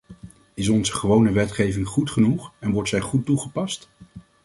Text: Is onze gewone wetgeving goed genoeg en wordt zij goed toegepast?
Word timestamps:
Is 0.53 0.69
onze 0.69 0.93
gewone 0.93 1.31
wetgeving 1.31 1.87
goed 1.87 2.11
genoeg 2.11 2.51
en 2.59 2.71
wordt 2.71 2.89
zij 2.89 2.99
goed 2.99 3.25
toegepast? 3.25 3.89